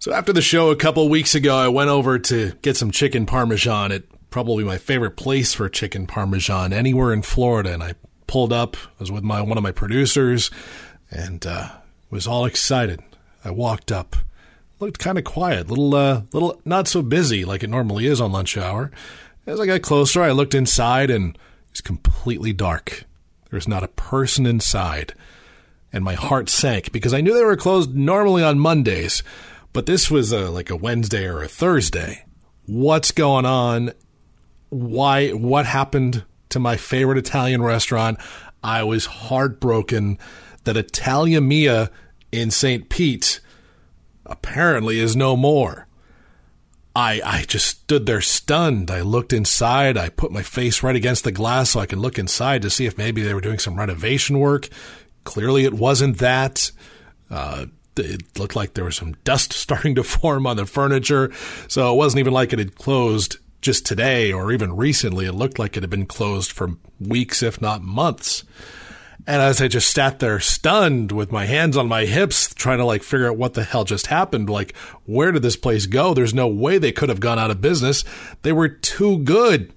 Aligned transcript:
So 0.00 0.14
after 0.14 0.32
the 0.32 0.40
show 0.40 0.70
a 0.70 0.76
couple 0.76 1.06
weeks 1.10 1.34
ago, 1.34 1.54
I 1.54 1.68
went 1.68 1.90
over 1.90 2.18
to 2.18 2.52
get 2.62 2.74
some 2.74 2.90
chicken 2.90 3.26
parmesan 3.26 3.92
at 3.92 4.04
probably 4.30 4.64
my 4.64 4.78
favorite 4.78 5.10
place 5.10 5.52
for 5.52 5.68
chicken 5.68 6.06
parmesan 6.06 6.72
anywhere 6.72 7.12
in 7.12 7.20
Florida, 7.20 7.74
and 7.74 7.82
I 7.82 7.92
pulled 8.26 8.50
up. 8.50 8.78
I 8.78 9.00
was 9.00 9.12
with 9.12 9.24
my 9.24 9.42
one 9.42 9.58
of 9.58 9.62
my 9.62 9.72
producers, 9.72 10.50
and 11.10 11.46
uh, 11.46 11.68
was 12.08 12.26
all 12.26 12.46
excited. 12.46 13.02
I 13.44 13.50
walked 13.50 13.92
up, 13.92 14.16
looked 14.78 14.98
kind 14.98 15.18
of 15.18 15.24
quiet, 15.24 15.68
little, 15.68 15.94
uh, 15.94 16.22
little 16.32 16.58
not 16.64 16.88
so 16.88 17.02
busy 17.02 17.44
like 17.44 17.62
it 17.62 17.68
normally 17.68 18.06
is 18.06 18.22
on 18.22 18.32
lunch 18.32 18.56
hour. 18.56 18.90
As 19.46 19.60
I 19.60 19.66
got 19.66 19.82
closer, 19.82 20.22
I 20.22 20.30
looked 20.30 20.54
inside, 20.54 21.10
and 21.10 21.34
it 21.34 21.40
was 21.72 21.82
completely 21.82 22.54
dark. 22.54 23.04
There 23.50 23.58
was 23.58 23.68
not 23.68 23.84
a 23.84 23.88
person 23.88 24.46
inside, 24.46 25.12
and 25.92 26.02
my 26.02 26.14
heart 26.14 26.48
sank 26.48 26.90
because 26.90 27.12
I 27.12 27.20
knew 27.20 27.34
they 27.34 27.44
were 27.44 27.54
closed 27.54 27.94
normally 27.94 28.42
on 28.42 28.58
Mondays. 28.58 29.22
But 29.72 29.86
this 29.86 30.10
was 30.10 30.32
a, 30.32 30.50
like 30.50 30.70
a 30.70 30.76
Wednesday 30.76 31.26
or 31.26 31.42
a 31.42 31.48
Thursday. 31.48 32.24
What's 32.66 33.12
going 33.12 33.46
on? 33.46 33.92
Why? 34.68 35.30
What 35.30 35.66
happened 35.66 36.24
to 36.50 36.58
my 36.58 36.76
favorite 36.76 37.18
Italian 37.18 37.62
restaurant? 37.62 38.18
I 38.62 38.82
was 38.82 39.06
heartbroken 39.06 40.18
that 40.64 40.76
Italia 40.76 41.40
Mia 41.40 41.90
in 42.30 42.50
St. 42.50 42.88
Pete 42.88 43.40
apparently 44.26 44.98
is 44.98 45.16
no 45.16 45.36
more. 45.36 45.86
I 46.94 47.20
I 47.24 47.42
just 47.42 47.66
stood 47.66 48.06
there 48.06 48.20
stunned. 48.20 48.90
I 48.90 49.00
looked 49.00 49.32
inside. 49.32 49.96
I 49.96 50.08
put 50.08 50.32
my 50.32 50.42
face 50.42 50.82
right 50.82 50.96
against 50.96 51.24
the 51.24 51.32
glass 51.32 51.70
so 51.70 51.80
I 51.80 51.86
could 51.86 51.98
look 51.98 52.18
inside 52.18 52.62
to 52.62 52.70
see 52.70 52.86
if 52.86 52.98
maybe 52.98 53.22
they 53.22 53.34
were 53.34 53.40
doing 53.40 53.58
some 53.58 53.78
renovation 53.78 54.38
work. 54.38 54.68
Clearly, 55.24 55.64
it 55.64 55.74
wasn't 55.74 56.18
that. 56.18 56.72
Uh, 57.30 57.66
it 57.96 58.38
looked 58.38 58.56
like 58.56 58.74
there 58.74 58.84
was 58.84 58.96
some 58.96 59.14
dust 59.24 59.52
starting 59.54 59.94
to 59.96 60.02
form 60.02 60.46
on 60.46 60.56
the 60.56 60.66
furniture. 60.66 61.32
So 61.68 61.92
it 61.92 61.96
wasn't 61.96 62.20
even 62.20 62.32
like 62.32 62.52
it 62.52 62.58
had 62.58 62.76
closed 62.76 63.38
just 63.60 63.84
today 63.84 64.32
or 64.32 64.52
even 64.52 64.76
recently. 64.76 65.26
It 65.26 65.32
looked 65.32 65.58
like 65.58 65.76
it 65.76 65.82
had 65.82 65.90
been 65.90 66.06
closed 66.06 66.52
for 66.52 66.70
weeks, 66.98 67.42
if 67.42 67.60
not 67.60 67.82
months. 67.82 68.44
And 69.26 69.42
as 69.42 69.60
I 69.60 69.68
just 69.68 69.92
sat 69.92 70.18
there 70.18 70.40
stunned 70.40 71.12
with 71.12 71.30
my 71.30 71.44
hands 71.44 71.76
on 71.76 71.88
my 71.88 72.06
hips, 72.06 72.54
trying 72.54 72.78
to 72.78 72.84
like 72.84 73.02
figure 73.02 73.28
out 73.28 73.36
what 73.36 73.54
the 73.54 73.64
hell 73.64 73.84
just 73.84 74.06
happened, 74.06 74.48
like, 74.48 74.74
where 75.04 75.30
did 75.30 75.42
this 75.42 75.56
place 75.56 75.86
go? 75.86 76.14
There's 76.14 76.34
no 76.34 76.48
way 76.48 76.78
they 76.78 76.92
could 76.92 77.10
have 77.10 77.20
gone 77.20 77.38
out 77.38 77.50
of 77.50 77.60
business. 77.60 78.02
They 78.42 78.52
were 78.52 78.68
too 78.68 79.18
good. 79.18 79.72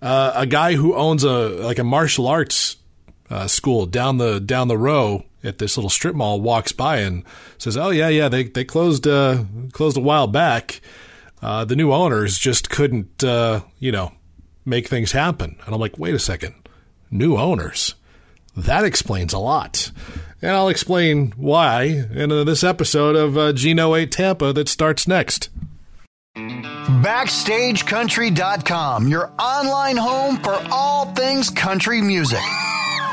Uh, 0.00 0.32
a 0.34 0.46
guy 0.46 0.74
who 0.74 0.94
owns 0.94 1.24
a 1.24 1.48
like 1.48 1.78
a 1.78 1.84
martial 1.84 2.26
arts 2.26 2.76
uh, 3.30 3.46
school 3.46 3.86
down 3.86 4.18
the 4.18 4.38
down 4.38 4.68
the 4.68 4.78
row 4.78 5.24
at 5.44 5.58
this 5.58 5.76
little 5.76 5.90
strip 5.90 6.14
mall 6.14 6.40
walks 6.40 6.72
by 6.72 6.98
and 6.98 7.24
says, 7.58 7.76
"Oh 7.76 7.90
yeah, 7.90 8.08
yeah, 8.08 8.28
they 8.28 8.44
they 8.44 8.64
closed 8.64 9.06
uh, 9.06 9.44
closed 9.72 9.96
a 9.96 10.00
while 10.00 10.26
back. 10.26 10.80
Uh, 11.40 11.64
the 11.64 11.76
new 11.76 11.92
owners 11.92 12.36
just 12.36 12.68
couldn't, 12.68 13.22
uh, 13.22 13.60
you 13.78 13.92
know, 13.92 14.12
make 14.64 14.88
things 14.88 15.12
happen." 15.12 15.56
And 15.64 15.74
I'm 15.74 15.80
like, 15.80 15.98
"Wait 15.98 16.14
a 16.14 16.18
second, 16.18 16.54
new 17.10 17.36
owners? 17.36 17.94
That 18.56 18.84
explains 18.84 19.32
a 19.32 19.38
lot." 19.38 19.92
And 20.40 20.52
I'll 20.52 20.68
explain 20.68 21.32
why 21.36 22.04
in 22.14 22.30
uh, 22.30 22.44
this 22.44 22.62
episode 22.62 23.16
of 23.16 23.36
uh, 23.36 23.52
Gino 23.52 23.96
8 23.96 24.12
Tampa 24.12 24.52
that 24.52 24.68
starts 24.68 25.08
next. 25.08 25.50
BackstageCountry.com, 26.36 29.08
your 29.08 29.32
online 29.38 29.96
home 29.96 30.36
for 30.36 30.54
all 30.70 31.06
things 31.12 31.50
country 31.50 32.00
music. 32.00 32.38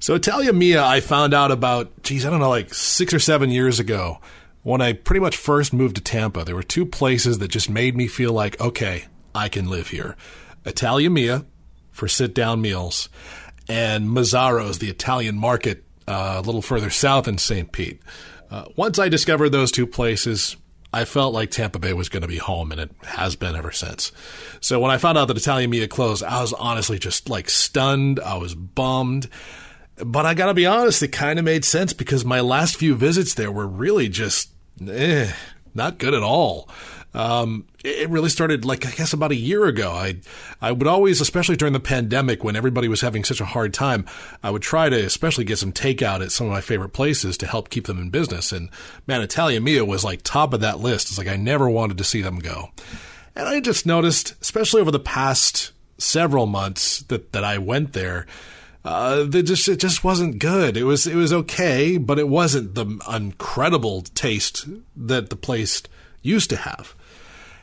So 0.00 0.14
Italia 0.14 0.52
Mia, 0.52 0.84
I 0.84 1.00
found 1.00 1.34
out 1.34 1.50
about, 1.50 2.02
geez, 2.02 2.24
I 2.24 2.30
don't 2.30 2.40
know, 2.40 2.48
like 2.48 2.72
six 2.72 3.12
or 3.12 3.18
seven 3.18 3.50
years 3.50 3.80
ago 3.80 4.20
when 4.62 4.80
I 4.80 4.92
pretty 4.92 5.20
much 5.20 5.36
first 5.36 5.72
moved 5.72 5.96
to 5.96 6.02
Tampa. 6.02 6.44
There 6.44 6.54
were 6.54 6.62
two 6.62 6.86
places 6.86 7.38
that 7.38 7.48
just 7.48 7.68
made 7.68 7.96
me 7.96 8.06
feel 8.06 8.32
like, 8.32 8.60
okay, 8.60 9.06
I 9.34 9.48
can 9.48 9.68
live 9.68 9.88
here. 9.88 10.16
Italia 10.64 11.10
Mia 11.10 11.44
for 11.90 12.06
sit 12.06 12.34
down 12.34 12.60
meals 12.60 13.08
and 13.68 14.08
Mazzaro's, 14.08 14.78
the 14.78 14.88
Italian 14.88 15.36
market 15.36 15.84
uh, 16.06 16.36
a 16.38 16.42
little 16.42 16.62
further 16.62 16.90
south 16.90 17.28
in 17.28 17.38
St. 17.38 17.70
Pete. 17.70 18.00
Uh, 18.50 18.64
once 18.76 18.98
I 18.98 19.08
discovered 19.08 19.50
those 19.50 19.70
two 19.70 19.86
places, 19.86 20.56
I 20.92 21.04
felt 21.04 21.34
like 21.34 21.50
Tampa 21.50 21.78
Bay 21.78 21.92
was 21.92 22.08
going 22.08 22.22
to 22.22 22.28
be 22.28 22.38
home, 22.38 22.72
and 22.72 22.80
it 22.80 22.90
has 23.04 23.36
been 23.36 23.54
ever 23.54 23.72
since. 23.72 24.10
So 24.60 24.80
when 24.80 24.90
I 24.90 24.96
found 24.96 25.18
out 25.18 25.28
that 25.28 25.36
Italia 25.36 25.68
Mia 25.68 25.86
closed, 25.86 26.24
I 26.24 26.40
was 26.40 26.54
honestly 26.54 26.98
just 26.98 27.28
like 27.28 27.50
stunned. 27.50 28.20
I 28.20 28.38
was 28.38 28.54
bummed. 28.54 29.28
But 30.04 30.26
I 30.26 30.34
gotta 30.34 30.54
be 30.54 30.66
honest, 30.66 31.02
it 31.02 31.08
kind 31.08 31.38
of 31.38 31.44
made 31.44 31.64
sense 31.64 31.92
because 31.92 32.24
my 32.24 32.40
last 32.40 32.76
few 32.76 32.94
visits 32.94 33.34
there 33.34 33.52
were 33.52 33.66
really 33.66 34.08
just, 34.08 34.50
eh, 34.88 35.32
not 35.74 35.98
good 35.98 36.14
at 36.14 36.22
all. 36.22 36.68
Um, 37.14 37.66
it 37.82 38.10
really 38.10 38.28
started 38.28 38.64
like 38.64 38.86
I 38.86 38.90
guess 38.90 39.12
about 39.12 39.32
a 39.32 39.36
year 39.36 39.64
ago. 39.64 39.90
I 39.92 40.16
I 40.60 40.72
would 40.72 40.86
always, 40.86 41.20
especially 41.20 41.56
during 41.56 41.72
the 41.72 41.80
pandemic 41.80 42.44
when 42.44 42.54
everybody 42.54 42.86
was 42.86 43.00
having 43.00 43.24
such 43.24 43.40
a 43.40 43.46
hard 43.46 43.72
time, 43.72 44.04
I 44.42 44.50
would 44.50 44.62
try 44.62 44.88
to 44.88 45.04
especially 45.04 45.44
get 45.44 45.58
some 45.58 45.72
takeout 45.72 46.22
at 46.22 46.32
some 46.32 46.46
of 46.46 46.52
my 46.52 46.60
favorite 46.60 46.90
places 46.90 47.38
to 47.38 47.46
help 47.46 47.70
keep 47.70 47.86
them 47.86 47.98
in 47.98 48.10
business. 48.10 48.52
And 48.52 48.68
man, 49.06 49.22
Italia 49.22 49.60
Mia 49.60 49.84
was 49.84 50.04
like 50.04 50.20
top 50.22 50.52
of 50.52 50.60
that 50.60 50.80
list. 50.80 51.08
It's 51.08 51.18
like 51.18 51.28
I 51.28 51.36
never 51.36 51.68
wanted 51.68 51.98
to 51.98 52.04
see 52.04 52.20
them 52.20 52.38
go. 52.38 52.70
And 53.34 53.48
I 53.48 53.60
just 53.60 53.86
noticed, 53.86 54.34
especially 54.42 54.82
over 54.82 54.90
the 54.90 54.98
past 54.98 55.72
several 55.96 56.46
months 56.46 57.00
that 57.04 57.32
that 57.32 57.42
I 57.42 57.58
went 57.58 57.94
there 57.94 58.26
uh, 58.88 59.26
just 59.26 59.68
it 59.68 59.80
just 59.80 60.02
wasn't 60.02 60.38
good. 60.38 60.74
It 60.74 60.84
was 60.84 61.06
it 61.06 61.14
was 61.14 61.30
okay, 61.30 61.98
but 61.98 62.18
it 62.18 62.26
wasn't 62.26 62.74
the 62.74 62.86
incredible 63.12 64.00
taste 64.00 64.66
that 64.96 65.28
the 65.28 65.36
place 65.36 65.82
used 66.22 66.48
to 66.50 66.56
have. 66.56 66.94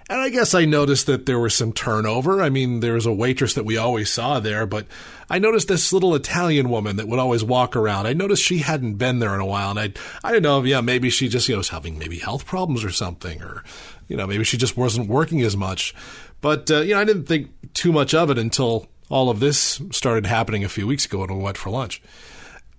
And 0.08 0.22
I 0.22 0.30
guess 0.30 0.54
I 0.54 0.66
noticed 0.66 1.08
that 1.08 1.26
there 1.26 1.40
was 1.40 1.56
some 1.56 1.74
turnover. 1.74 2.44
I 2.44 2.50
mean, 2.50 2.80
there 2.80 2.94
was 2.94 3.08
a 3.08 3.12
waitress 3.12 3.56
that 3.56 3.66
we 3.66 3.76
always 3.76 4.12
saw 4.12 4.40
there, 4.40 4.68
but 4.68 4.86
I 5.28 5.40
noticed 5.40 5.68
this 5.68 5.92
little 5.92 6.14
Italian 6.14 6.70
woman 6.70 6.98
that 6.98 7.08
would 7.08 7.18
always 7.18 7.44
walk 7.44 7.76
around. 7.76 8.06
I 8.06 8.14
noticed 8.14 8.44
she 8.44 8.60
hadn't 8.60 8.98
been 8.98 9.18
there 9.18 9.34
in 9.34 9.42
a 9.42 9.48
while, 9.48 9.72
and 9.72 9.80
I 9.80 9.94
I 10.24 10.32
didn't 10.32 10.44
know 10.44 10.62
yeah 10.64 10.82
maybe 10.82 11.10
she 11.10 11.28
just 11.28 11.50
you 11.50 11.56
know 11.56 11.60
was 11.60 11.70
having 11.70 11.98
maybe 11.98 12.20
health 12.20 12.46
problems 12.46 12.84
or 12.84 12.92
something, 12.92 13.42
or 13.42 13.64
you 14.08 14.16
know 14.16 14.28
maybe 14.28 14.44
she 14.44 14.58
just 14.58 14.78
wasn't 14.78 15.10
working 15.10 15.42
as 15.42 15.58
much. 15.58 15.96
But 16.40 16.70
uh, 16.70 16.82
you 16.82 16.94
know 16.94 17.02
I 17.02 17.04
didn't 17.04 17.26
think 17.26 17.50
too 17.74 17.92
much 17.92 18.14
of 18.14 18.30
it 18.30 18.38
until 18.38 18.88
all 19.10 19.30
of 19.30 19.40
this 19.40 19.82
started 19.92 20.26
happening 20.26 20.64
a 20.64 20.70
few 20.70 20.88
weeks 20.88 21.06
ago 21.06 21.20
when 21.20 21.38
we 21.38 21.44
went 21.44 21.58
for 21.58 21.70
lunch. 21.70 22.02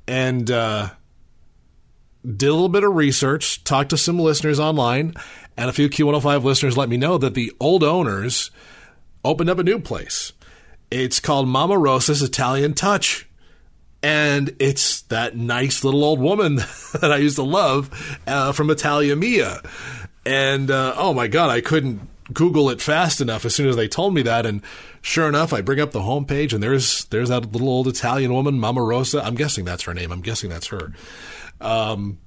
And 0.09 0.51
uh, 0.51 0.91
did 2.25 2.49
a 2.49 2.53
little 2.53 2.69
bit 2.69 2.85
of 2.85 2.95
research, 2.95 3.63
talked 3.65 3.91
to 3.91 3.97
some 3.97 4.19
listeners 4.19 4.59
online, 4.59 5.15
and 5.57 5.71
a 5.71 5.73
few 5.73 5.89
Q105 5.89 6.43
listeners 6.43 6.77
let 6.77 6.89
me 6.89 6.97
know 6.97 7.19
that 7.19 7.35
the 7.35 7.53
old 7.61 7.83
owners 7.83 8.51
opened 9.25 9.51
up 9.51 9.59
a 9.59 9.63
new 9.63 9.79
place. 9.79 10.33
It's 10.91 11.21
called 11.21 11.49
Mama 11.49 11.79
Rosa's 11.79 12.23
Italian 12.23 12.75
Touch. 12.75 13.29
And 14.03 14.55
it's 14.61 15.03
that 15.03 15.37
nice 15.37 15.83
little 15.83 16.05
old 16.05 16.21
woman 16.21 16.57
that 17.01 17.11
I 17.11 17.17
used 17.17 17.37
to 17.37 17.43
love 17.43 18.19
uh, 18.27 18.53
from 18.53 18.71
Italia 18.71 19.17
Mia. 19.17 19.63
And 20.25 20.71
uh, 20.71 20.95
oh 20.97 21.13
my 21.15 21.27
God, 21.27 21.51
I 21.51 21.61
couldn't 21.61 22.01
Google 22.33 22.71
it 22.71 22.81
fast 22.81 23.21
enough 23.21 23.45
as 23.45 23.55
soon 23.55 23.69
as 23.69 23.77
they 23.77 23.89
told 23.89 24.15
me 24.15 24.23
that. 24.23 24.47
And 24.47 24.63
sure 25.01 25.29
enough, 25.29 25.53
I 25.53 25.61
bring 25.61 25.81
up 25.81 25.93
the 25.93 26.01
homepage 26.01 26.53
and 26.53 26.63
there's 26.63 27.05
there's 27.07 27.29
that 27.29 27.53
little 27.53 27.69
old 27.69 27.89
Italian 27.89 28.33
woman, 28.33 28.59
Mama 28.59 28.83
Rosa. 28.83 29.25
I'm 29.25 29.35
guessing 29.35 29.65
that's 29.65 29.85
her 29.85 29.95
name. 29.95 30.13
I'm 30.13 30.23
guessing 30.23 30.51
that's 30.51 30.69
her. 30.69 30.93
Um, 31.61 32.19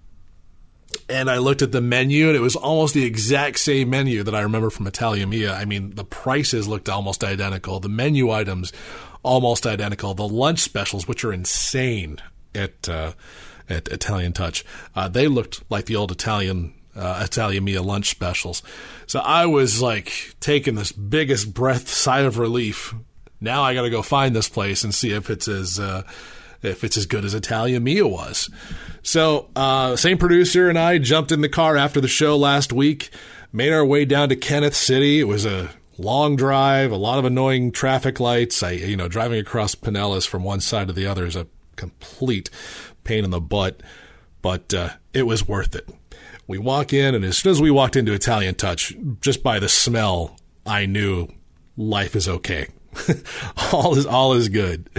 and 1.08 1.30
I 1.30 1.38
looked 1.38 1.62
at 1.62 1.72
the 1.72 1.82
menu 1.82 2.28
and 2.28 2.36
it 2.36 2.42
was 2.42 2.56
almost 2.56 2.94
the 2.94 3.06
exact 3.06 3.60
same 3.60 3.90
menu 3.90 4.24
that 4.24 4.34
I 4.34 4.42
remember 4.42 4.70
from 4.70 4.88
Italia 4.88 5.28
Mia. 5.28 5.54
I 5.54 5.66
mean, 5.66 5.92
the 5.92 6.04
prices 6.04 6.68
looked 6.68 6.90
almost 6.90 7.24
identical. 7.24 7.80
The 7.80 7.90
menu 7.90 8.32
items 8.32 8.72
almost 9.22 9.68
identical. 9.68 10.14
The 10.14 10.28
lunch 10.28 10.60
specials, 10.60 11.08
which 11.08 11.24
are 11.24 11.34
insane 11.34 12.18
at 12.56 12.88
uh, 12.90 13.14
at 13.68 13.88
Italian 13.90 14.34
Touch, 14.34 14.66
uh, 14.96 15.08
they 15.08 15.28
looked 15.28 15.64
like 15.70 15.86
the 15.86 15.96
old 15.96 16.12
Italian 16.12 16.74
uh, 17.00 17.22
Italia 17.24 17.62
Mia 17.62 17.82
lunch 17.82 18.10
specials. 18.10 18.62
So 19.08 19.20
I 19.20 19.46
was 19.46 19.82
like 19.82 20.36
taking 20.40 20.76
this 20.76 20.92
biggest 20.92 21.54
breath 21.54 21.88
sigh 21.88 22.22
of 22.22 22.38
relief. 22.38 22.94
Now 23.42 23.64
I 23.64 23.74
got 23.74 23.84
to 23.84 23.90
go 23.90 24.02
find 24.02 24.36
this 24.36 24.50
place 24.50 24.84
and 24.84 24.94
see 24.94 25.12
if 25.12 25.30
it's 25.30 25.48
as 25.48 25.80
uh, 25.80 26.04
if 26.62 26.84
it's 26.84 26.98
as 26.98 27.06
good 27.06 27.24
as 27.24 27.34
Italia 27.34 27.80
Mia 27.80 28.06
was. 28.06 28.50
So 29.02 29.50
uh, 29.56 29.96
same 29.96 30.18
producer 30.18 30.70
and 30.70 30.78
I 30.78 30.98
jumped 30.98 31.32
in 31.32 31.42
the 31.42 31.50
car 31.50 31.78
after 31.78 32.02
the 32.02 32.08
show 32.08 32.38
last 32.38 32.74
week, 32.74 33.10
made 33.54 33.72
our 33.72 33.86
way 33.86 34.06
down 34.06 34.30
to 34.30 34.36
Kenneth 34.36 34.76
City. 34.76 35.22
It 35.22 35.28
was 35.28 35.46
a 35.46 35.70
long 35.98 36.36
drive, 36.36 36.92
a 36.92 36.98
lot 36.98 37.20
of 37.20 37.26
annoying 37.26 37.72
traffic 37.72 38.20
lights. 38.20 38.62
I, 38.62 38.72
you 38.72 38.98
know, 38.98 39.08
driving 39.08 39.40
across 39.40 39.76
Pinellas 39.76 40.28
from 40.28 40.44
one 40.44 40.60
side 40.60 40.88
to 40.88 40.94
the 40.94 41.06
other 41.06 41.26
is 41.26 41.36
a 41.36 41.48
complete 41.76 42.50
pain 43.04 43.24
in 43.24 43.32
the 43.32 43.42
butt, 43.42 43.82
but 44.42 44.74
uh, 44.74 44.90
it 45.14 45.24
was 45.24 45.48
worth 45.48 45.76
it. 45.76 45.90
We 46.50 46.58
walk 46.58 46.94
in, 46.94 47.14
and 47.14 47.24
as 47.24 47.38
soon 47.38 47.52
as 47.52 47.62
we 47.62 47.70
walked 47.70 47.96
into 47.96 48.12
Italian 48.12 48.56
Touch, 48.56 48.96
just 49.22 49.44
by 49.44 49.60
the 49.60 49.70
smell, 49.70 50.36
I 50.66 50.88
knew 50.88 51.28
life 51.78 52.16
is 52.16 52.28
okay. 52.28 52.70
all 53.72 53.96
is 53.96 54.08
all 54.08 54.34
is 54.34 54.50
good. 54.50 54.90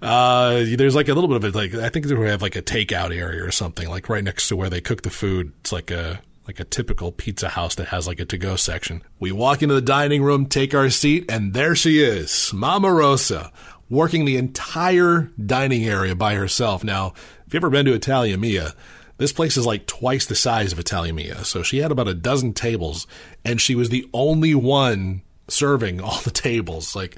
Uh, 0.00 0.64
there's 0.78 0.94
like 0.94 1.08
a 1.08 1.12
little 1.12 1.28
bit 1.28 1.36
of 1.36 1.44
it. 1.44 1.54
Like 1.54 1.74
I 1.74 1.90
think 1.90 2.06
they 2.06 2.14
have 2.30 2.40
like 2.40 2.56
a 2.56 2.62
takeout 2.62 3.14
area 3.14 3.44
or 3.44 3.50
something, 3.50 3.86
like 3.86 4.08
right 4.08 4.24
next 4.24 4.48
to 4.48 4.56
where 4.56 4.70
they 4.70 4.80
cook 4.80 5.02
the 5.02 5.10
food. 5.10 5.52
It's 5.60 5.72
like 5.72 5.90
a 5.90 6.22
like 6.46 6.58
a 6.58 6.64
typical 6.64 7.12
pizza 7.12 7.50
house 7.50 7.74
that 7.74 7.88
has 7.88 8.06
like 8.06 8.18
a 8.18 8.24
to 8.24 8.38
go 8.38 8.56
section. 8.56 9.02
We 9.20 9.30
walk 9.30 9.62
into 9.62 9.74
the 9.74 9.82
dining 9.82 10.22
room, 10.22 10.46
take 10.46 10.74
our 10.74 10.88
seat, 10.88 11.26
and 11.28 11.52
there 11.52 11.74
she 11.74 12.02
is, 12.02 12.50
Mama 12.54 12.90
Rosa, 12.90 13.52
working 13.90 14.24
the 14.24 14.38
entire 14.38 15.30
dining 15.44 15.84
area 15.84 16.14
by 16.14 16.34
herself. 16.36 16.82
Now, 16.82 17.12
if 17.46 17.52
you've 17.52 17.62
ever 17.62 17.68
been 17.68 17.84
to 17.84 17.92
Italia 17.92 18.38
Mia, 18.38 18.72
this 19.16 19.32
place 19.32 19.56
is 19.56 19.66
like 19.66 19.86
twice 19.86 20.26
the 20.26 20.34
size 20.34 20.72
of 20.72 20.78
Italia 20.78 21.12
Mia. 21.12 21.44
So 21.44 21.62
she 21.62 21.78
had 21.78 21.92
about 21.92 22.08
a 22.08 22.14
dozen 22.14 22.52
tables, 22.52 23.06
and 23.44 23.60
she 23.60 23.74
was 23.74 23.90
the 23.90 24.08
only 24.12 24.54
one 24.54 25.22
serving 25.48 26.00
all 26.00 26.20
the 26.20 26.30
tables. 26.30 26.96
Like, 26.96 27.16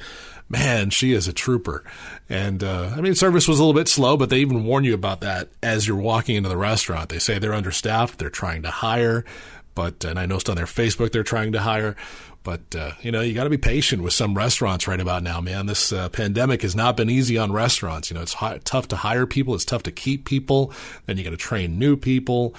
man, 0.48 0.90
she 0.90 1.12
is 1.12 1.28
a 1.28 1.32
trooper. 1.32 1.84
And 2.28 2.62
uh, 2.62 2.92
I 2.96 3.00
mean, 3.00 3.14
service 3.14 3.48
was 3.48 3.58
a 3.58 3.62
little 3.62 3.78
bit 3.78 3.88
slow, 3.88 4.16
but 4.16 4.30
they 4.30 4.38
even 4.38 4.64
warn 4.64 4.84
you 4.84 4.94
about 4.94 5.20
that 5.22 5.48
as 5.62 5.86
you're 5.86 5.96
walking 5.96 6.36
into 6.36 6.48
the 6.48 6.56
restaurant. 6.56 7.08
They 7.08 7.18
say 7.18 7.38
they're 7.38 7.54
understaffed, 7.54 8.18
they're 8.18 8.30
trying 8.30 8.62
to 8.62 8.70
hire, 8.70 9.24
but 9.76 10.04
and 10.04 10.18
I 10.18 10.26
noticed 10.26 10.50
on 10.50 10.56
their 10.56 10.66
Facebook 10.66 11.12
they're 11.12 11.22
trying 11.22 11.52
to 11.52 11.60
hire. 11.60 11.94
But 12.42 12.74
uh, 12.74 12.92
you 13.02 13.12
know, 13.12 13.20
you 13.20 13.34
got 13.34 13.44
to 13.44 13.50
be 13.50 13.58
patient 13.58 14.02
with 14.02 14.12
some 14.12 14.34
restaurants 14.34 14.88
right 14.88 15.00
about 15.00 15.22
now, 15.22 15.40
man. 15.40 15.66
This 15.66 15.92
uh, 15.92 16.08
pandemic 16.08 16.62
has 16.62 16.74
not 16.74 16.96
been 16.96 17.10
easy 17.10 17.38
on 17.38 17.52
restaurants. 17.52 18.10
You 18.10 18.14
know, 18.16 18.22
it's 18.22 18.36
h- 18.42 18.62
tough 18.64 18.88
to 18.88 18.96
hire 18.96 19.26
people, 19.26 19.54
it's 19.54 19.64
tough 19.64 19.84
to 19.84 19.92
keep 19.92 20.24
people. 20.24 20.72
Then 21.06 21.18
you 21.18 21.24
got 21.24 21.30
to 21.30 21.36
train 21.36 21.78
new 21.78 21.96
people, 21.96 22.54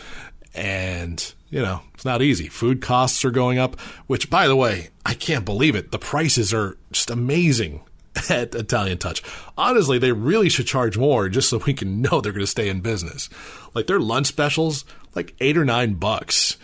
and 0.53 1.33
you 1.49 1.61
know, 1.61 1.81
it's 1.93 2.05
not 2.05 2.21
easy. 2.21 2.49
Food 2.49 2.81
costs 2.81 3.23
are 3.23 3.31
going 3.31 3.57
up, 3.57 3.79
which, 4.07 4.29
by 4.29 4.47
the 4.47 4.55
way, 4.55 4.89
I 5.05 5.13
can't 5.13 5.45
believe 5.45 5.75
it. 5.75 5.91
The 5.91 5.99
prices 5.99 6.53
are 6.53 6.77
just 6.91 7.09
amazing 7.09 7.81
at 8.29 8.55
Italian 8.55 8.97
Touch. 8.97 9.23
Honestly, 9.57 9.97
they 9.97 10.11
really 10.11 10.49
should 10.49 10.67
charge 10.67 10.97
more 10.97 11.29
just 11.29 11.49
so 11.49 11.59
we 11.65 11.73
can 11.73 12.01
know 12.01 12.21
they're 12.21 12.33
going 12.33 12.41
to 12.41 12.47
stay 12.47 12.67
in 12.69 12.81
business. 12.81 13.29
Like 13.73 13.87
their 13.87 13.99
lunch 13.99 14.27
specials, 14.27 14.85
like 15.15 15.33
eight 15.39 15.57
or 15.57 15.65
nine 15.65 15.93
bucks, 15.93 16.57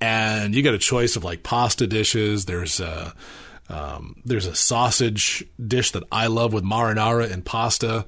and 0.00 0.54
you 0.54 0.62
get 0.62 0.74
a 0.74 0.78
choice 0.78 1.16
of 1.16 1.24
like 1.24 1.42
pasta 1.42 1.86
dishes. 1.86 2.44
There's 2.44 2.80
a 2.80 3.14
um, 3.68 4.22
there's 4.24 4.46
a 4.46 4.54
sausage 4.54 5.44
dish 5.64 5.90
that 5.92 6.04
I 6.12 6.28
love 6.28 6.52
with 6.52 6.64
marinara 6.64 7.30
and 7.30 7.44
pasta. 7.44 8.06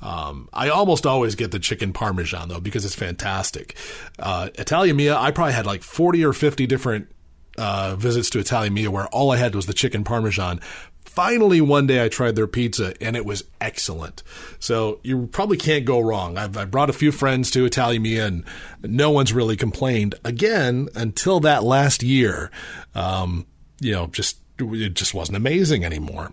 Um, 0.00 0.48
I 0.52 0.68
almost 0.68 1.06
always 1.06 1.34
get 1.34 1.50
the 1.50 1.58
chicken 1.58 1.92
parmesan 1.92 2.48
though 2.48 2.60
because 2.60 2.84
it's 2.84 2.94
fantastic. 2.94 3.76
Uh, 4.18 4.50
Italia 4.54 4.94
Mia, 4.94 5.16
I 5.16 5.30
probably 5.30 5.54
had 5.54 5.66
like 5.66 5.82
40 5.82 6.24
or 6.24 6.32
50 6.32 6.66
different 6.66 7.10
uh, 7.56 7.96
visits 7.96 8.30
to 8.30 8.38
Italia 8.38 8.70
Mia 8.70 8.90
where 8.90 9.08
all 9.08 9.32
I 9.32 9.36
had 9.36 9.54
was 9.54 9.66
the 9.66 9.72
chicken 9.72 10.04
parmesan. 10.04 10.60
Finally, 11.04 11.60
one 11.60 11.86
day 11.86 12.04
I 12.04 12.08
tried 12.08 12.36
their 12.36 12.46
pizza 12.46 12.94
and 13.00 13.16
it 13.16 13.24
was 13.24 13.42
excellent. 13.60 14.22
So 14.60 15.00
you 15.02 15.26
probably 15.26 15.56
can't 15.56 15.84
go 15.84 15.98
wrong. 15.98 16.38
I've, 16.38 16.56
I 16.56 16.64
brought 16.64 16.90
a 16.90 16.92
few 16.92 17.10
friends 17.10 17.50
to 17.52 17.64
Italia 17.64 17.98
Mia 17.98 18.26
and 18.26 18.44
no 18.82 19.10
one's 19.10 19.32
really 19.32 19.56
complained. 19.56 20.14
Again, 20.24 20.88
until 20.94 21.40
that 21.40 21.64
last 21.64 22.02
year, 22.02 22.50
um, 22.94 23.46
you 23.80 23.92
know, 23.92 24.06
just 24.08 24.38
it 24.58 24.94
just 24.94 25.14
wasn't 25.14 25.36
amazing 25.36 25.84
anymore. 25.84 26.32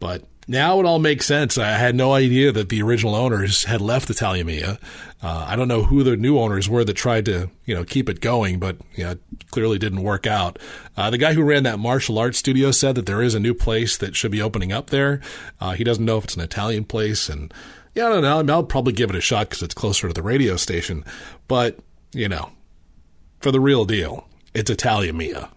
But 0.00 0.24
now 0.48 0.78
it 0.78 0.86
all 0.86 0.98
makes 0.98 1.26
sense. 1.26 1.58
I 1.58 1.70
had 1.70 1.94
no 1.94 2.12
idea 2.12 2.52
that 2.52 2.68
the 2.68 2.82
original 2.82 3.14
owners 3.14 3.64
had 3.64 3.80
left 3.80 4.10
Italia 4.10 4.44
Mia. 4.44 4.78
Uh, 5.22 5.44
I 5.48 5.56
don't 5.56 5.68
know 5.68 5.82
who 5.84 6.02
the 6.02 6.16
new 6.16 6.38
owners 6.38 6.68
were 6.68 6.84
that 6.84 6.94
tried 6.94 7.24
to, 7.24 7.50
you 7.64 7.74
know, 7.74 7.84
keep 7.84 8.08
it 8.08 8.20
going, 8.20 8.58
but 8.58 8.76
you 8.94 9.04
know, 9.04 9.10
it 9.12 9.20
clearly 9.50 9.78
didn't 9.78 10.02
work 10.02 10.26
out. 10.26 10.58
Uh, 10.96 11.10
the 11.10 11.18
guy 11.18 11.32
who 11.32 11.42
ran 11.42 11.64
that 11.64 11.78
martial 11.78 12.18
arts 12.18 12.38
studio 12.38 12.70
said 12.70 12.94
that 12.94 13.06
there 13.06 13.22
is 13.22 13.34
a 13.34 13.40
new 13.40 13.54
place 13.54 13.96
that 13.96 14.14
should 14.14 14.30
be 14.30 14.42
opening 14.42 14.72
up 14.72 14.90
there. 14.90 15.20
Uh, 15.60 15.72
he 15.72 15.84
doesn't 15.84 16.04
know 16.04 16.18
if 16.18 16.24
it's 16.24 16.36
an 16.36 16.42
Italian 16.42 16.84
place, 16.84 17.28
and 17.28 17.52
yeah, 17.94 18.06
I 18.06 18.20
don't 18.20 18.46
know. 18.46 18.54
I'll 18.54 18.62
probably 18.62 18.92
give 18.92 19.10
it 19.10 19.16
a 19.16 19.20
shot 19.20 19.48
because 19.48 19.62
it's 19.62 19.74
closer 19.74 20.06
to 20.06 20.14
the 20.14 20.22
radio 20.22 20.56
station. 20.56 21.04
But 21.48 21.78
you 22.12 22.28
know, 22.28 22.50
for 23.40 23.50
the 23.50 23.60
real 23.60 23.84
deal, 23.84 24.28
it's 24.54 24.70
Italia 24.70 25.12
Mia. 25.12 25.50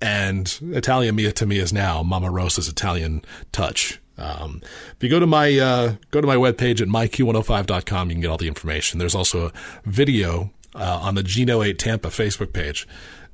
And 0.00 0.58
Italia 0.62 1.12
Mia 1.12 1.32
to 1.32 1.46
me 1.46 1.58
is 1.58 1.72
now 1.72 2.02
Mama 2.02 2.30
Rosa's 2.30 2.68
Italian 2.68 3.22
touch. 3.52 4.00
Um, 4.22 4.60
if 4.62 5.02
you 5.02 5.08
go 5.08 5.18
to 5.18 5.26
my 5.26 5.58
uh, 5.58 5.94
go 6.10 6.20
to 6.20 6.26
my 6.26 6.36
webpage 6.36 6.80
at 6.80 6.88
myq105.com, 6.88 8.08
you 8.08 8.14
can 8.14 8.22
get 8.22 8.30
all 8.30 8.38
the 8.38 8.48
information. 8.48 8.98
There's 8.98 9.14
also 9.14 9.46
a 9.46 9.52
video 9.84 10.50
uh, 10.74 11.00
on 11.02 11.16
the 11.16 11.22
Gino 11.22 11.62
8 11.62 11.78
Tampa 11.78 12.08
Facebook 12.08 12.52
page 12.52 12.86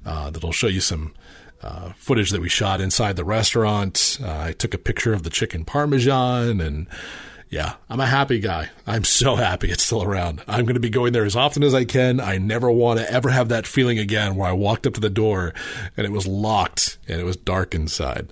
uh, 0.07 0.31
that'll 0.31 0.53
show 0.53 0.67
you 0.67 0.81
some 0.81 1.15
uh, 1.63 1.93
footage 1.97 2.31
that 2.31 2.41
we 2.41 2.49
shot 2.49 2.81
inside 2.81 3.17
the 3.17 3.25
restaurant. 3.25 4.19
Uh, 4.23 4.39
I 4.47 4.53
took 4.53 4.75
a 4.75 4.79
picture 4.79 5.13
of 5.13 5.25
the 5.25 5.31
chicken 5.31 5.65
parmesan 5.65 6.61
and 6.61 6.87
yeah, 7.51 7.75
I'm 7.89 8.01
a 8.01 8.07
happy 8.07 8.41
guy. 8.41 8.69
I'm 8.87 9.05
so 9.05 9.37
happy 9.37 9.71
it's 9.71 9.83
still 9.83 10.03
around. 10.03 10.43
I'm 10.47 10.65
going 10.65 10.75
to 10.75 10.81
be 10.81 10.91
going 10.91 11.13
there 11.13 11.25
as 11.25 11.37
often 11.37 11.63
as 11.63 11.75
I 11.75 11.85
can. 11.85 12.21
I 12.21 12.39
never 12.39 12.71
want 12.71 13.01
to 13.01 13.11
ever 13.11 13.31
have 13.31 13.49
that 13.49 13.67
feeling 13.67 13.99
again 13.99 14.37
where 14.37 14.49
I 14.49 14.53
walked 14.53 14.87
up 14.87 14.95
to 14.95 15.01
the 15.01 15.11
door 15.11 15.55
and 15.97 16.07
it 16.07 16.11
was 16.11 16.27
locked 16.27 16.99
and 17.09 17.21
it 17.21 17.25
was 17.25 17.37
dark 17.37 17.75
inside. 17.75 18.31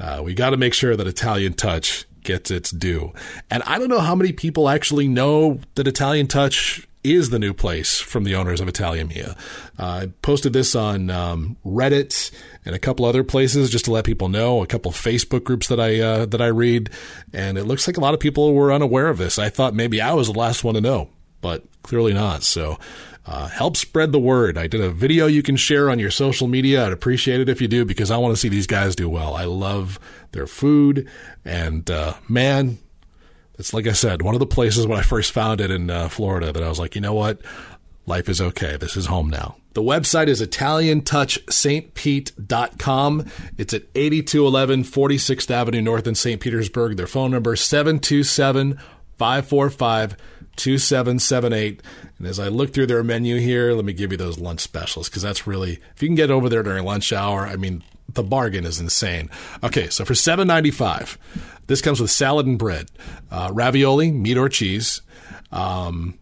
Uh, 0.00 0.20
we 0.24 0.34
got 0.34 0.50
to 0.50 0.56
make 0.56 0.74
sure 0.74 0.96
that 0.96 1.06
Italian 1.06 1.52
Touch 1.52 2.06
gets 2.22 2.50
its 2.50 2.70
due. 2.72 3.12
And 3.50 3.62
I 3.62 3.78
don't 3.78 3.88
know 3.88 4.00
how 4.00 4.16
many 4.16 4.32
people 4.32 4.68
actually 4.68 5.06
know 5.06 5.60
that 5.76 5.86
Italian 5.86 6.26
Touch 6.26 6.86
is 7.14 7.30
the 7.30 7.38
new 7.38 7.54
place 7.54 8.00
from 8.00 8.24
the 8.24 8.34
owners 8.34 8.60
of 8.60 8.68
Italia 8.68 9.04
Mia. 9.04 9.36
Uh, 9.78 9.84
I 9.84 10.06
posted 10.22 10.52
this 10.52 10.74
on 10.74 11.10
um, 11.10 11.56
Reddit 11.64 12.30
and 12.64 12.74
a 12.74 12.78
couple 12.78 13.04
other 13.04 13.24
places 13.24 13.70
just 13.70 13.84
to 13.86 13.92
let 13.92 14.04
people 14.04 14.28
know. 14.28 14.62
A 14.62 14.66
couple 14.66 14.90
Facebook 14.92 15.44
groups 15.44 15.68
that 15.68 15.80
I 15.80 16.00
uh, 16.00 16.26
that 16.26 16.40
I 16.40 16.48
read, 16.48 16.90
and 17.32 17.58
it 17.58 17.64
looks 17.64 17.86
like 17.86 17.96
a 17.96 18.00
lot 18.00 18.14
of 18.14 18.20
people 18.20 18.54
were 18.54 18.72
unaware 18.72 19.08
of 19.08 19.18
this. 19.18 19.38
I 19.38 19.48
thought 19.48 19.74
maybe 19.74 20.00
I 20.00 20.12
was 20.14 20.28
the 20.28 20.38
last 20.38 20.64
one 20.64 20.74
to 20.74 20.80
know, 20.80 21.10
but 21.40 21.64
clearly 21.82 22.12
not. 22.12 22.42
So. 22.42 22.78
Uh, 23.28 23.48
help 23.48 23.76
spread 23.76 24.12
the 24.12 24.20
word. 24.20 24.56
I 24.56 24.68
did 24.68 24.80
a 24.80 24.88
video 24.88 25.26
you 25.26 25.42
can 25.42 25.56
share 25.56 25.90
on 25.90 25.98
your 25.98 26.12
social 26.12 26.46
media. 26.46 26.86
I'd 26.86 26.92
appreciate 26.92 27.40
it 27.40 27.48
if 27.48 27.60
you 27.60 27.66
do 27.66 27.84
because 27.84 28.12
I 28.12 28.18
want 28.18 28.32
to 28.32 28.36
see 28.36 28.48
these 28.48 28.68
guys 28.68 28.94
do 28.94 29.08
well. 29.08 29.34
I 29.34 29.46
love 29.46 29.98
their 30.30 30.46
food, 30.46 31.08
and 31.44 31.90
uh, 31.90 32.14
man, 32.28 32.78
it's 33.58 33.72
like 33.72 33.86
I 33.86 33.92
said, 33.92 34.22
one 34.22 34.34
of 34.34 34.40
the 34.40 34.46
places 34.46 34.86
when 34.86 34.98
I 34.98 35.02
first 35.02 35.32
found 35.32 35.60
it 35.60 35.70
in 35.70 35.90
uh, 35.90 36.08
Florida 36.08 36.52
that 36.52 36.62
I 36.62 36.68
was 36.68 36.78
like, 36.78 36.94
you 36.94 37.00
know 37.00 37.14
what? 37.14 37.40
Life 38.06 38.28
is 38.28 38.40
okay. 38.40 38.76
This 38.76 38.96
is 38.96 39.06
home 39.06 39.30
now. 39.30 39.56
The 39.72 39.82
website 39.82 40.28
is 40.28 40.40
ItalianTouchSt.Pete.com. 40.40 43.26
It's 43.58 43.74
at 43.74 43.82
8211 43.94 44.84
46th 44.84 45.50
Avenue 45.50 45.82
North 45.82 46.06
in 46.06 46.14
St. 46.14 46.40
Petersburg. 46.40 46.96
Their 46.96 47.06
phone 47.06 47.32
number 47.32 47.52
is 47.54 47.60
727 47.62 48.78
545 49.18 50.16
2778. 50.56 51.82
And 52.18 52.26
as 52.26 52.38
I 52.38 52.48
look 52.48 52.72
through 52.72 52.86
their 52.86 53.04
menu 53.04 53.38
here, 53.38 53.72
let 53.72 53.84
me 53.84 53.92
give 53.92 54.12
you 54.12 54.18
those 54.18 54.38
lunch 54.38 54.60
specials 54.60 55.08
because 55.08 55.22
that's 55.22 55.46
really, 55.46 55.78
if 55.94 56.02
you 56.02 56.08
can 56.08 56.14
get 56.14 56.30
over 56.30 56.48
there 56.48 56.62
during 56.62 56.84
lunch 56.84 57.12
hour, 57.12 57.46
I 57.46 57.56
mean, 57.56 57.82
the 58.08 58.22
bargain 58.22 58.64
is 58.64 58.80
insane. 58.80 59.30
Okay, 59.62 59.88
so 59.88 60.04
for 60.04 60.14
seven 60.14 60.48
ninety 60.48 60.70
five, 60.70 61.18
this 61.66 61.80
comes 61.80 62.00
with 62.00 62.10
salad 62.10 62.46
and 62.46 62.58
bread, 62.58 62.90
uh, 63.30 63.50
ravioli, 63.52 64.10
meat 64.10 64.36
or 64.36 64.48
cheese, 64.48 65.02
um, 65.52 66.18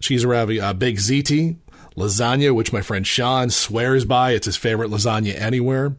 cheese 0.00 0.24
ravioli, 0.24 0.60
uh, 0.60 0.72
baked 0.72 1.00
ziti, 1.00 1.56
lasagna, 1.96 2.54
which 2.54 2.72
my 2.72 2.82
friend 2.82 3.06
Sean 3.06 3.50
swears 3.50 4.04
by. 4.04 4.32
It's 4.32 4.46
his 4.46 4.56
favorite 4.56 4.90
lasagna 4.90 5.38
anywhere. 5.38 5.96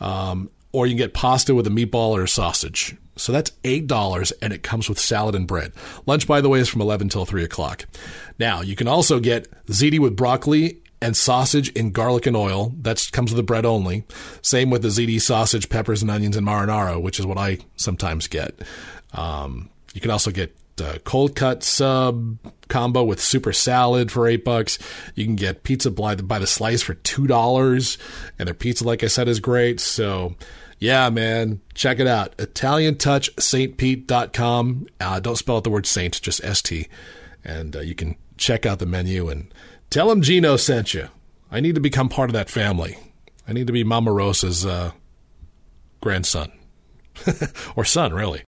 Um, 0.00 0.50
or 0.72 0.86
you 0.86 0.92
can 0.92 0.98
get 0.98 1.14
pasta 1.14 1.54
with 1.54 1.66
a 1.66 1.70
meatball 1.70 2.10
or 2.10 2.24
a 2.24 2.28
sausage. 2.28 2.94
So 3.16 3.32
that's 3.32 3.50
$8 3.64 4.32
and 4.42 4.52
it 4.52 4.62
comes 4.62 4.90
with 4.90 4.98
salad 4.98 5.34
and 5.34 5.46
bread. 5.46 5.72
Lunch, 6.04 6.26
by 6.26 6.42
the 6.42 6.50
way, 6.50 6.58
is 6.58 6.68
from 6.68 6.82
11 6.82 7.08
till 7.08 7.24
3 7.24 7.42
o'clock. 7.44 7.86
Now, 8.38 8.60
you 8.60 8.76
can 8.76 8.86
also 8.86 9.18
get 9.18 9.48
ziti 9.68 9.98
with 9.98 10.16
broccoli 10.16 10.82
and 11.06 11.16
sausage 11.16 11.70
in 11.70 11.92
garlic 11.92 12.26
and 12.26 12.36
oil. 12.36 12.74
That 12.82 13.08
comes 13.12 13.30
with 13.30 13.36
the 13.36 13.44
bread 13.44 13.64
only. 13.64 14.02
Same 14.42 14.70
with 14.70 14.82
the 14.82 14.88
ziti 14.88 15.20
sausage, 15.20 15.68
peppers 15.68 16.02
and 16.02 16.10
onions 16.10 16.36
and 16.36 16.44
marinara, 16.44 17.00
which 17.00 17.20
is 17.20 17.26
what 17.26 17.38
I 17.38 17.58
sometimes 17.76 18.26
get. 18.26 18.58
Um, 19.12 19.70
you 19.94 20.00
can 20.00 20.10
also 20.10 20.32
get 20.32 20.56
uh, 20.82 20.98
cold 21.04 21.36
cut 21.36 21.62
sub 21.62 22.38
combo 22.68 23.04
with 23.04 23.20
super 23.20 23.52
salad 23.52 24.10
for 24.10 24.26
eight 24.26 24.44
bucks. 24.44 24.80
You 25.14 25.24
can 25.24 25.36
get 25.36 25.62
pizza 25.62 25.92
by 25.92 26.16
the, 26.16 26.24
by 26.24 26.40
the 26.40 26.46
slice 26.48 26.82
for 26.82 26.94
two 26.94 27.28
dollars, 27.28 27.98
and 28.36 28.48
their 28.48 28.54
pizza, 28.54 28.82
like 28.82 29.04
I 29.04 29.06
said, 29.06 29.28
is 29.28 29.38
great. 29.38 29.78
So, 29.78 30.34
yeah, 30.80 31.08
man, 31.08 31.60
check 31.74 32.00
it 32.00 32.08
out. 32.08 32.36
ItalianTouchSt.Pete.com. 32.38 34.86
Uh, 35.00 35.20
don't 35.20 35.36
spell 35.36 35.58
out 35.58 35.62
the 35.62 35.70
word 35.70 35.86
saint, 35.86 36.20
just 36.20 36.42
st, 36.42 36.88
and 37.44 37.76
uh, 37.76 37.80
you 37.80 37.94
can 37.94 38.16
check 38.36 38.66
out 38.66 38.80
the 38.80 38.86
menu 38.86 39.28
and 39.28 39.54
tell 39.90 40.10
him 40.10 40.22
Gino 40.22 40.56
sent 40.56 40.94
you. 40.94 41.08
I 41.50 41.60
need 41.60 41.74
to 41.74 41.80
become 41.80 42.08
part 42.08 42.28
of 42.30 42.34
that 42.34 42.50
family. 42.50 42.98
I 43.46 43.52
need 43.52 43.66
to 43.68 43.72
be 43.72 43.84
Mama 43.84 44.12
Rosa's 44.12 44.66
uh, 44.66 44.92
grandson 46.00 46.52
or 47.76 47.84
son, 47.84 48.12
really. 48.12 48.42